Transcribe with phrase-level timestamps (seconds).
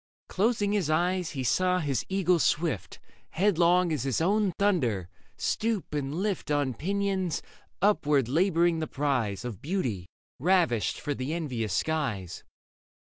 [0.29, 2.99] Closing his eyes, he saw his eagle swift.
[3.29, 7.43] Headlong as his own thunder, stoop and lift On pinions
[7.83, 10.07] upward labouring the prize Of beauty
[10.39, 12.43] ravished for the envious skies.